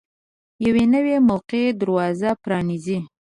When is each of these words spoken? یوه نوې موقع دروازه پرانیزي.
یوه 0.65 0.83
نوې 0.93 1.15
موقع 1.29 1.63
دروازه 1.81 2.29
پرانیزي. 2.43 2.97